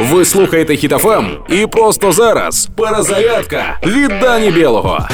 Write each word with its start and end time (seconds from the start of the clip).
Ви 0.00 0.24
слухаєте 0.24 0.76
Хітофем 0.76 1.26
і 1.48 1.66
просто 1.66 2.12
зараз 2.12 2.68
перезарядка 2.76 3.78
від 3.86 4.08
Дані 4.20 4.50
Білого. 4.50 5.08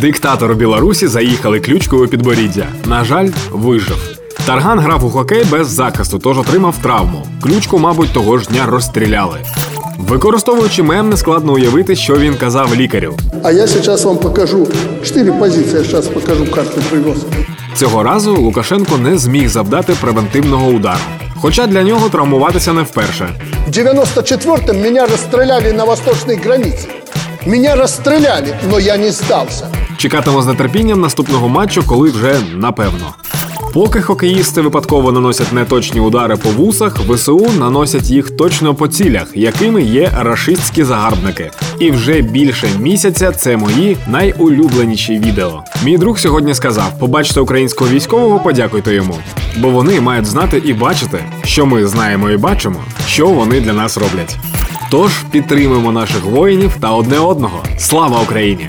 Диктатору 0.00 0.54
Білорусі 0.54 1.06
заїхали 1.06 1.60
ключкою 1.60 2.04
у 2.04 2.08
підборіддя. 2.08 2.66
На 2.84 3.04
жаль, 3.04 3.28
вижив. 3.50 4.18
Тарган 4.46 4.78
грав 4.80 5.04
у 5.04 5.10
хокей 5.10 5.44
без 5.50 5.68
захисту, 5.68 6.18
тож 6.18 6.38
отримав 6.38 6.78
травму. 6.78 7.26
Ключку, 7.42 7.78
мабуть, 7.78 8.12
того 8.12 8.38
ж 8.38 8.48
дня 8.48 8.66
розстріляли. 8.66 9.38
Використовуючи 9.98 10.82
мем, 10.82 11.10
нескладно 11.10 11.52
уявити, 11.52 11.96
що 11.96 12.16
він 12.16 12.34
казав 12.34 12.74
лікарю. 12.74 13.16
А 13.44 13.52
я 13.52 13.66
сейчас 13.66 14.04
вам 14.04 14.16
покажу 14.16 14.68
четыре 15.04 15.38
позиции. 15.38 15.78
Я 15.78 15.84
сейчас 15.84 16.06
покажу 16.06 16.46
карту 16.50 16.80
привез. 16.90 17.16
Цього 17.74 18.02
разу 18.02 18.36
Лукашенко 18.36 18.98
не 18.98 19.18
зміг 19.18 19.48
завдати 19.48 19.92
превентивного 20.00 20.66
удару. 20.66 21.00
Хоча 21.40 21.66
для 21.66 21.82
нього 21.82 22.08
травмуватися 22.08 22.72
не 22.72 22.82
вперше. 22.82 23.28
В 23.72 23.74
94-м 23.74 24.82
меня 24.82 25.06
расстреляли 25.06 25.70
на 25.70 25.86
восточной 25.86 26.36
границе. 26.36 26.88
Меня 27.46 27.74
расстреляли, 27.74 28.54
но 28.64 28.78
я 28.78 28.98
не 28.98 29.10
сдался. 29.10 29.66
Чекатиму 29.96 30.42
з 30.42 30.46
нетерпінням 30.46 31.00
наступного 31.00 31.48
матчу, 31.48 31.82
коли 31.86 32.10
вже 32.10 32.36
напевно. 32.54 33.14
Поки 33.72 34.00
хокеїсти 34.00 34.60
випадково 34.60 35.12
наносять 35.12 35.52
неточні 35.52 36.00
удари 36.00 36.36
по 36.36 36.48
вусах, 36.48 36.98
ВСУ 36.98 37.50
наносять 37.58 38.10
їх 38.10 38.30
точно 38.30 38.74
по 38.74 38.88
цілях, 38.88 39.26
якими 39.34 39.82
є 39.82 40.12
рашистські 40.18 40.84
загарбники. 40.84 41.50
І 41.78 41.90
вже 41.90 42.20
більше 42.20 42.68
місяця 42.80 43.32
це 43.32 43.56
мої 43.56 43.96
найулюбленіші 44.06 45.18
відео. 45.18 45.64
Мій 45.84 45.98
друг 45.98 46.18
сьогодні 46.18 46.54
сказав: 46.54 46.98
побачите 46.98 47.40
українського 47.40 47.90
військового, 47.90 48.40
подякуйте 48.40 48.94
йому. 48.94 49.16
Бо 49.58 49.70
вони 49.70 50.00
мають 50.00 50.26
знати 50.26 50.62
і 50.64 50.72
бачити, 50.72 51.24
що 51.44 51.66
ми 51.66 51.86
знаємо 51.86 52.30
і 52.30 52.36
бачимо, 52.36 52.80
що 53.06 53.28
вони 53.28 53.60
для 53.60 53.72
нас 53.72 53.98
роблять. 53.98 54.36
Тож 54.90 55.12
підтримуємо 55.30 55.92
наших 55.92 56.24
воїнів 56.24 56.76
та 56.80 56.90
одне 56.90 57.18
одного. 57.18 57.62
Слава 57.78 58.20
Україні! 58.20 58.68